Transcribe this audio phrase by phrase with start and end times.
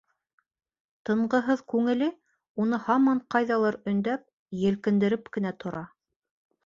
[1.09, 2.07] Тынғыһыҙ күңеле,
[2.63, 4.25] уны һаман ҡайҙалыр өндәп,
[4.63, 5.85] елкендереп кенә тора.